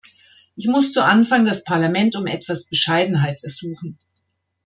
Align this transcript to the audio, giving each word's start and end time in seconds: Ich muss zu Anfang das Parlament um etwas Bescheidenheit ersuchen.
Ich 0.55 0.65
muss 0.67 0.93
zu 0.93 1.03
Anfang 1.05 1.45
das 1.45 1.63
Parlament 1.63 2.15
um 2.15 2.25
etwas 2.25 2.65
Bescheidenheit 2.67 3.43
ersuchen. 3.43 3.99